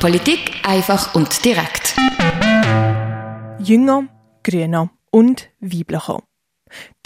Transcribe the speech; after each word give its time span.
Politik 0.00 0.52
einfach 0.64 1.14
und 1.14 1.44
direkt. 1.44 1.94
Jünger, 3.62 4.08
grüner 4.42 4.90
und 5.10 5.50
weiblicher. 5.60 6.22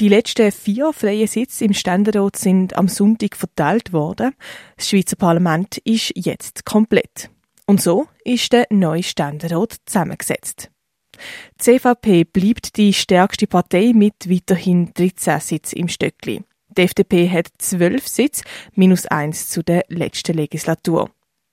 Die 0.00 0.08
letzten 0.08 0.52
vier 0.52 0.92
freien 0.92 1.26
Sitze 1.26 1.64
im 1.64 1.72
Ständerat 1.72 2.36
sind 2.36 2.76
am 2.76 2.88
Sonntag 2.88 3.36
verteilt 3.36 3.92
worden. 3.92 4.32
Das 4.76 4.88
Schweizer 4.88 5.16
Parlament 5.16 5.78
ist 5.78 6.12
jetzt 6.14 6.64
komplett. 6.64 7.30
Und 7.66 7.82
so 7.82 8.06
ist 8.24 8.52
der 8.52 8.66
neue 8.70 9.02
Ständerat 9.02 9.76
zusammengesetzt. 9.86 10.70
Die 11.60 11.78
CVP 11.78 12.24
bleibt 12.24 12.76
die 12.76 12.92
stärkste 12.92 13.46
Partei 13.46 13.92
mit 13.94 14.30
weiterhin 14.30 14.92
13 14.94 15.40
Sitzen 15.40 15.76
im 15.76 15.88
Stöckli. 15.88 16.42
Die 16.76 16.82
FDP 16.82 17.30
hat 17.30 17.48
12 17.58 18.08
Sitze, 18.08 18.44
minus 18.74 19.06
eins 19.06 19.48
zu 19.48 19.62
der 19.62 19.84
letzten 19.88 20.36
Legislatur. 20.36 21.10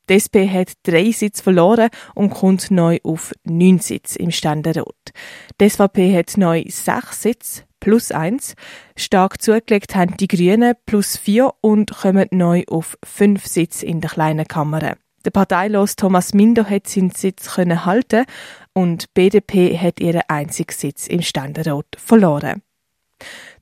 Die 0.09 0.15
SP 0.17 0.49
hat 0.49 0.73
drei 0.83 1.11
Sitze 1.11 1.43
verloren 1.43 1.89
und 2.15 2.31
kommt 2.31 2.71
neu 2.71 2.97
auf 3.03 3.33
neun 3.43 3.79
Sitze 3.79 4.17
im 4.19 4.31
Ständerat. 4.31 5.13
Die 5.59 5.69
SVP 5.69 6.17
hat 6.17 6.37
neu 6.37 6.63
sechs 6.67 7.21
Sitze, 7.21 7.63
plus 7.79 8.11
eins. 8.11 8.55
Stark 8.95 9.41
zugelegt 9.41 9.95
haben 9.95 10.17
die 10.17 10.27
Grünen 10.27 10.73
plus 10.85 11.17
vier 11.17 11.53
und 11.61 11.91
kommen 11.91 12.27
neu 12.31 12.63
auf 12.67 12.97
fünf 13.05 13.45
Sitze 13.45 13.85
in 13.85 14.01
der 14.01 14.09
kleinen 14.09 14.47
Kammer. 14.47 14.97
Der 15.23 15.31
parteilos 15.31 15.95
Thomas 15.95 16.33
Minder 16.33 16.67
hat 16.67 16.87
seinen 16.87 17.11
Sitz 17.11 17.53
können 17.53 17.85
halten 17.85 18.25
und 18.73 19.13
BDP 19.13 19.77
hat 19.77 19.99
ihren 19.99 20.23
einzigen 20.27 20.73
Sitz 20.73 21.07
im 21.07 21.21
Ständerat 21.21 21.85
verloren. 21.95 22.63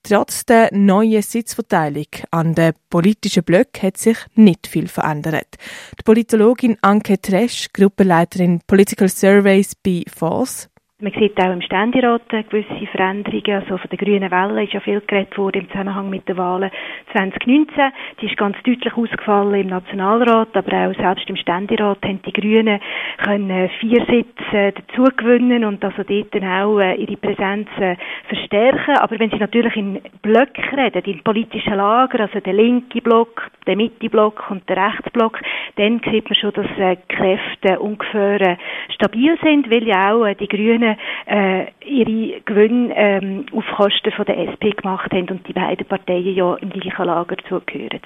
Trotz 0.03 0.45
der 0.45 0.69
neuen 0.71 1.21
Sitzverteilung 1.21 2.07
an 2.31 2.55
den 2.55 2.73
politischen 2.89 3.43
Blöcken 3.43 3.83
hat 3.83 3.97
sich 3.97 4.17
nicht 4.35 4.67
viel 4.67 4.87
verändert. 4.87 5.55
Die 5.97 6.03
Politologin 6.03 6.77
Anke 6.81 7.21
Tresch, 7.21 7.69
Gruppenleiterin 7.73 8.61
Political 8.65 9.09
Surveys 9.09 9.75
bei 9.75 10.03
Force, 10.13 10.69
man 11.01 11.13
sieht 11.13 11.39
auch 11.39 11.53
im 11.53 11.61
Ständerat 11.61 12.27
gewisse 12.27 12.87
Veränderungen. 12.91 13.61
Also 13.61 13.77
von 13.77 13.89
der 13.89 13.97
grünen 13.97 14.29
Welle 14.29 14.65
ist 14.65 14.73
ja 14.73 14.81
viel 14.81 14.99
geredet 14.99 15.37
worden 15.37 15.61
im 15.61 15.69
Zusammenhang 15.69 16.09
mit 16.09 16.27
den 16.27 16.35
Wahlen 16.35 16.69
2019. 17.13 17.93
Die 18.19 18.25
ist 18.25 18.35
ganz 18.35 18.57
deutlich 18.63 18.93
ausgefallen 18.93 19.61
im 19.61 19.67
Nationalrat, 19.67 20.49
aber 20.57 20.89
auch 20.89 20.95
selbst 20.95 21.29
im 21.29 21.37
Ständerat 21.37 21.99
haben 22.03 22.21
die 22.23 22.33
Grünen 22.33 22.81
können 23.23 23.69
vier 23.79 24.05
Sitze 24.07 24.73
dazu 24.75 25.03
gewinnen 25.15 25.63
und 25.63 25.83
also 25.85 26.03
dort 26.03 26.35
dann 26.35 26.43
auch 26.43 26.79
äh, 26.79 26.95
ihre 26.95 27.15
Präsenz 27.15 27.69
äh, 27.79 27.95
verstärken. 28.27 28.97
Aber 28.97 29.17
wenn 29.19 29.29
sie 29.29 29.37
natürlich 29.37 29.77
in 29.77 30.01
Blöcken 30.21 30.77
reden, 30.77 31.01
in 31.05 31.23
politischen 31.23 31.75
Lager, 31.75 32.19
also 32.19 32.41
der 32.41 32.53
linke 32.53 33.01
Block, 33.01 33.49
der 33.65 33.77
Mitte-Block 33.77 34.49
und 34.49 34.67
der 34.67 34.75
rechte 34.75 35.11
Block, 35.11 35.39
dann 35.77 36.01
sieht 36.11 36.29
man 36.29 36.35
schon, 36.35 36.53
dass 36.53 36.77
äh, 36.77 36.97
die 36.97 37.15
Kräfte 37.15 37.79
ungefähr 37.79 38.57
stabil 38.89 39.37
sind, 39.41 39.71
weil 39.71 39.87
ja 39.87 40.13
auch 40.13 40.27
die 40.33 40.47
Grünen 40.47 40.88
äh, 41.25 41.65
ihre 41.85 42.41
Gewinne 42.41 42.93
ähm, 42.95 43.45
auf 43.53 43.65
Kosten 43.75 44.11
von 44.11 44.25
der 44.25 44.37
SP 44.49 44.71
gemacht 44.71 45.11
haben 45.11 45.29
und 45.29 45.47
die 45.47 45.53
beiden 45.53 45.85
Parteien 45.87 46.35
ja 46.35 46.55
im 46.55 46.69
gleichen 46.69 47.05
Lager 47.05 47.37
zugehören. 47.47 48.01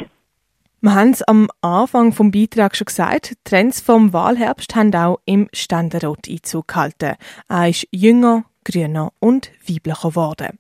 Wir 0.82 0.96
haben 0.96 1.12
es 1.12 1.24
am 1.24 1.48
Anfang 1.62 2.12
vom 2.12 2.32
Beitrag 2.32 2.76
schon 2.76 2.86
gesagt, 2.86 3.36
Trends 3.46 3.80
vom 3.80 4.12
Wahlherbst 4.12 4.76
haben 4.76 4.94
auch 4.94 5.20
im 5.26 5.48
Ständerat 5.54 6.28
Einzug 6.28 6.68
gehalten. 6.68 7.16
Er 7.48 7.70
ist 7.70 7.88
jünger, 7.92 8.44
grüner 8.66 9.12
und 9.22 9.52
weiblicher 9.66 10.10
geworden. 10.10 10.60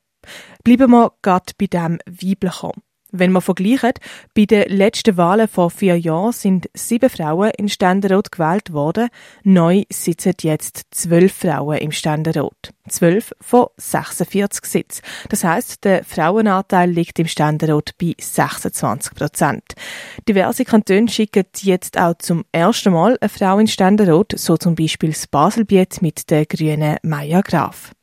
Bleiben 0.64 0.92
wir 0.92 1.12
gerade 1.22 1.52
bei 1.60 1.66
dem 1.66 2.00
Weiblichen. 2.06 2.72
Wenn 3.16 3.32
man 3.32 3.44
vergleicht, 3.44 4.00
bei 4.34 4.46
den 4.46 4.76
letzten 4.76 5.18
Wahlen 5.18 5.48
vor 5.48 5.70
vier 5.70 6.00
Jahren 6.00 6.32
sind 6.32 6.68
sieben 6.74 7.12
Frauen 7.12 7.52
in 7.56 7.70
Ständerat 7.70 8.32
gewählt 8.32 8.74
worden. 8.74 9.10
Neu 9.44 9.84
sitzen 9.92 10.34
jetzt 10.42 10.88
zwölf 10.90 11.32
Frauen 11.32 11.78
im 11.78 11.92
Ständerat. 11.92 12.74
Zwölf 12.90 13.32
von 13.40 13.68
46 13.78 14.66
Sitzen. 14.66 15.04
Das 15.30 15.44
heißt, 15.44 15.84
der 15.84 16.04
Frauenanteil 16.04 16.90
liegt 16.90 17.20
im 17.20 17.28
Ständerat 17.28 17.92
bei 18.02 18.16
26 18.20 19.14
Prozent. 19.14 19.76
Diverse 20.28 20.66
Kantone 20.66 21.08
schicken 21.08 21.46
jetzt 21.60 22.00
auch 22.00 22.16
zum 22.18 22.46
ersten 22.52 22.94
Mal 22.94 23.20
eine 23.22 23.30
Frau 23.30 23.60
in 23.60 23.68
Ständerat, 23.68 24.34
so 24.38 24.58
zum 24.58 24.74
Beispiel 24.74 25.10
das 25.10 25.28
Baselbiet 25.28 26.02
mit 26.02 26.32
der 26.32 26.48
grünen 26.48 26.98
Maya 27.04 27.42
Graf. 27.42 27.94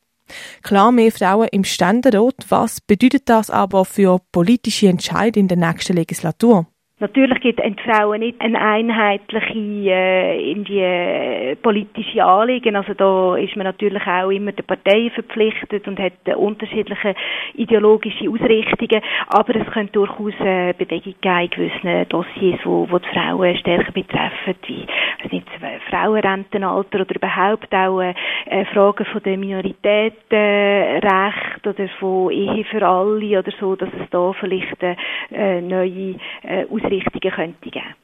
Klar, 0.63 0.91
mehr 0.91 1.11
Frauen 1.11 1.47
im 1.51 1.63
Ständerat. 1.63 2.35
Was 2.49 2.81
bedeutet 2.81 3.29
das 3.29 3.49
aber 3.49 3.85
für 3.85 4.19
politische 4.31 4.87
Entscheidungen 4.87 5.49
in 5.49 5.59
der 5.59 5.69
nächsten 5.69 5.95
Legislatur? 5.95 6.67
Natürlich 7.01 7.39
gibt 7.39 7.59
es 7.59 7.73
Frauen 7.83 8.19
nicht 8.19 8.39
eine 8.39 8.61
einheitliche 8.61 9.57
äh, 9.57 10.51
in 10.51 10.63
die 10.65 10.77
äh, 10.77 11.55
politische 11.55 12.23
Anliegen. 12.23 12.75
Also 12.75 12.93
da 12.93 13.37
ist 13.37 13.55
man 13.55 13.65
natürlich 13.65 14.05
auch 14.05 14.29
immer 14.29 14.51
der 14.51 14.61
Partei 14.61 15.09
verpflichtet 15.09 15.87
und 15.87 15.99
hat 15.99 16.13
äh, 16.25 16.35
unterschiedliche 16.35 17.15
ideologische 17.55 18.29
Ausrichtungen. 18.29 19.01
Aber 19.29 19.55
es 19.55 19.65
könnte 19.73 19.93
durchaus 19.93 20.33
äh, 20.41 20.73
Bewegung 20.77 21.15
geben 21.21 21.39
in 21.39 21.49
gewissen 21.49 22.09
Dossiers, 22.09 22.59
wo, 22.65 22.87
wo 22.87 22.99
die 22.99 23.09
Frauen 23.09 23.57
stärker 23.57 23.91
betreffen, 23.91 24.55
wie 24.67 24.85
weiß 25.23 25.31
nicht, 25.31 25.47
Frauenrentenalter 25.89 26.99
oder 27.01 27.15
überhaupt 27.15 27.73
auch 27.73 28.01
äh, 28.01 28.13
äh 28.45 28.65
Fragen 28.65 29.05
von 29.05 29.23
der 29.23 29.37
Minoritätenrecht 29.37 31.65
oder 31.65 31.87
von 31.99 32.31
Ehe 32.31 32.65
für 32.65 32.85
alle 32.85 33.39
oder 33.39 33.51
so, 33.59 33.75
dass 33.75 33.89
es 33.99 34.07
da 34.09 34.33
vielleicht 34.33 34.77
äh, 34.81 34.95
neue 35.61 36.15
äh, 36.43 36.65
Ausrichtungen 36.69 37.33
könnte 37.33 37.69
geben. 37.69 37.95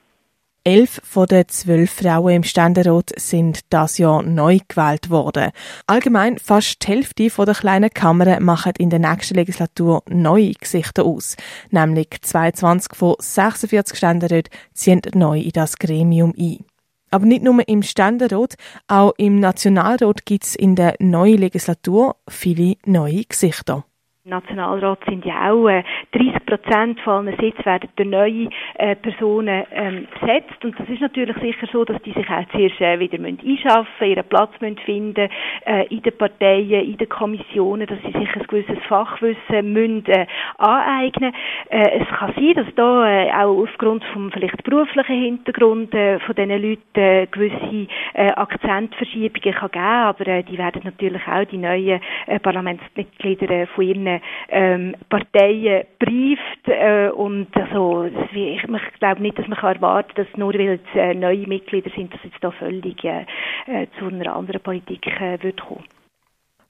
Elf 0.68 1.00
von 1.02 1.28
den 1.28 1.48
zwölf 1.48 1.92
Frauen 1.92 2.36
im 2.36 2.44
Ständerat 2.44 3.14
sind 3.16 3.62
das 3.70 4.00
Jahr 4.00 4.22
neu 4.22 4.60
gewählt 4.68 5.10
worden. 5.10 5.52
Allgemein 5.86 6.38
fast 6.40 6.84
die 6.84 6.92
Hälfte 6.92 7.30
der 7.30 7.56
kleinen 7.56 7.90
Kammern 7.90 8.44
machen 8.44 8.74
in 8.78 8.90
der 8.90 9.00
nächsten 9.00 9.36
Legislatur 9.36 10.04
neue 10.10 10.52
Gesichter 10.52 11.06
aus. 11.06 11.38
Nämlich 11.70 12.10
22 12.22 12.98
von 12.98 13.16
46 13.18 13.98
Ständeräten 13.98 14.54
ziehen 14.74 15.00
neu 15.14 15.40
in 15.40 15.52
das 15.52 15.78
Gremium 15.78 16.34
ein. 16.38 16.66
Aber 17.12 17.26
nicht 17.26 17.44
nur 17.44 17.68
im 17.68 17.84
Ständerat, 17.84 18.56
auch 18.88 19.14
im 19.18 19.40
Nationalrat 19.40 20.26
gibt 20.26 20.44
es 20.44 20.56
in 20.56 20.76
der 20.76 20.96
neuen 21.00 21.38
Legislatur 21.38 22.16
viele 22.28 22.76
neue 22.86 23.24
Gesichter. 23.24 23.84
Nationalrat 24.28 25.00
sind 25.06 25.26
ja 25.26 25.52
auch 25.52 25.68
äh, 25.68 25.84
30 26.12 26.46
Prozent 26.46 27.00
von 27.02 27.28
allen 27.28 27.38
Sitzen 27.40 27.66
werden 27.66 27.90
durch 27.96 28.10
neue 28.10 28.50
äh, 28.76 28.96
Personen 28.96 29.64
ähm, 29.72 30.08
besetzt 30.20 30.64
und 30.64 30.78
das 30.78 30.88
ist 30.90 31.02
natürlich 31.02 31.38
sicher 31.38 31.68
so, 31.72 31.86
dass 31.86 32.02
die 32.04 32.12
sich 32.12 32.30
auch 32.30 32.44
zuerst 32.52 32.80
äh, 32.82 33.00
wieder 33.00 33.18
müssen 33.18 33.40
einschaffen, 33.46 34.08
ihren 34.08 34.28
Platz 34.28 34.52
müssen 34.60 34.78
finden 34.80 35.30
äh, 35.66 35.88
in 35.88 36.02
den 36.02 36.18
Parteien, 36.18 36.86
in 36.86 36.98
den 36.98 37.10
Kommissionen, 37.10 37.88
dass 37.88 38.00
sie 38.02 38.20
sich 38.20 38.36
ein 38.36 38.48
gewisses 38.48 38.80
Fachwissen 38.88 39.74
müssen 39.74 40.06
äh, 40.08 40.28
aneignen. 40.58 41.34
Äh, 41.70 42.00
es 42.02 42.08
kann 42.08 42.34
sein, 42.36 42.54
dass 42.56 42.68
da 42.76 43.08
äh, 43.10 43.32
auch 43.32 43.64
aufgrund 43.64 44.04
vom 44.14 44.32
vielleicht 44.32 44.64
beruflichen 44.64 45.16
Hintergrund 45.22 45.94
äh, 45.94 46.20
von 46.20 46.36
diesen 46.36 46.50
Leuten 46.62 47.00
äh, 47.00 47.28
gewisse 47.28 47.88
äh, 48.14 48.32
Akzentverschiebungen 48.32 49.54
kann 49.54 49.72
geben, 49.72 49.84
aber 49.86 50.28
äh, 50.28 50.44
die 50.44 50.58
werden 50.58 50.82
natürlich 50.84 51.22
auch 51.28 51.46
die 51.46 51.58
neuen 51.58 52.02
äh, 52.28 52.40
Parlamentsmitglieder 52.40 53.50
äh, 53.50 53.68
von 53.68 53.84
ihren 53.86 54.22
ähm, 54.50 54.96
Parteien 55.10 55.86
brieft 56.00 56.68
äh, 56.68 57.10
und 57.10 57.48
also 57.56 58.10
ich, 58.34 58.64
ich 58.64 59.00
glaube 59.00 59.22
nicht, 59.22 59.38
dass 59.38 59.48
man 59.48 59.58
kann 59.58 59.76
erwarten 59.76 60.12
dass 60.16 60.28
nur 60.36 60.54
weil 60.54 60.80
es 60.84 60.96
äh, 60.96 61.14
neue 61.14 61.48
Mitglieder 61.48 61.90
sind, 61.96 62.14
dass 62.14 62.24
jetzt 62.24 62.42
da 62.44 62.52
völlig 62.52 63.04
äh, 63.04 63.26
äh, 63.68 63.88
zu 64.00 64.06
einer 64.08 64.36
anderen 64.36 64.62
Politik 64.62 65.06
äh, 65.22 65.42
wird 65.44 65.62
kommen. 65.62 65.84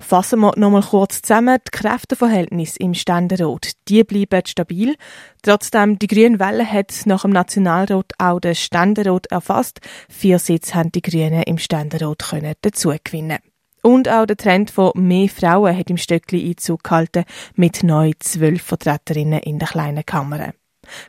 Fassen 0.08 0.40
wir 0.40 0.54
nochmal 0.56 0.84
kurz 0.84 1.22
zusammen. 1.22 1.58
Die 1.68 1.78
Kräfteverhältnisse 1.78 2.80
im 2.80 2.94
Ständerat, 2.94 3.74
die 3.90 4.06
bleiben 4.06 4.42
stabil. 4.46 4.96
Trotzdem, 5.42 6.00
die 6.00 6.08
Grüne 6.08 6.40
Welle 6.40 6.66
hat 6.66 7.02
nach 7.04 7.24
dem 7.24 7.32
Nationalrat 7.32 8.14
auch 8.18 8.40
den 8.40 8.56
Ständerat 8.56 9.28
erfasst. 9.28 9.82
Vier 10.08 10.40
Sitze 10.40 10.76
haben 10.76 10.94
die 10.94 11.02
Grünen 11.02 11.44
im 11.44 11.58
Ständerat 11.58 12.20
können 12.20 12.54
dazu 12.62 12.94
gewinnen. 13.04 13.40
Und 13.82 14.08
auch 14.08 14.26
der 14.26 14.38
Trend 14.38 14.72
von 14.72 14.94
mehr 14.96 15.28
Frauen 15.28 15.78
hat 15.78 15.90
im 15.90 15.98
Stöckli 15.98 16.52
Einzug 16.52 16.86
gehalten, 16.86 17.26
mit 17.56 17.84
neu 17.84 18.14
zwölf 18.20 18.62
Vertreterinnen 18.62 19.42
in 19.42 19.60
der 19.60 19.68
kleinen 19.68 20.06
Kammer. 20.06 20.54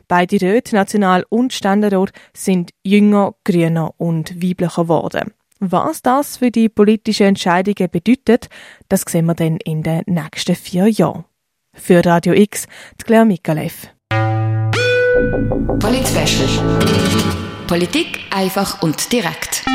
Beide 0.09 0.41
Räte, 0.41 0.75
National- 0.75 1.25
und 1.29 1.53
Ständerat, 1.53 2.11
sind 2.33 2.71
jünger, 2.83 3.35
grüner 3.45 3.93
und 3.95 4.43
weiblicher 4.43 4.83
geworden. 4.83 5.31
Was 5.61 6.01
das 6.01 6.37
für 6.37 6.51
die 6.51 6.69
politischen 6.69 7.27
Entscheidungen 7.27 7.89
bedeutet, 7.91 8.47
das 8.87 9.01
sehen 9.01 9.25
wir 9.25 9.35
dann 9.35 9.57
in 9.57 9.83
den 9.83 10.03
nächsten 10.05 10.55
vier 10.55 10.87
Jahren. 10.87 11.25
Für 11.73 12.05
Radio 12.05 12.33
X, 12.33 12.65
Claire 13.03 13.25
Mikalev. 13.25 13.89
Polit 15.79 16.07
Politik 17.67 18.19
einfach 18.31 18.81
und 18.81 19.11
direkt. 19.11 19.68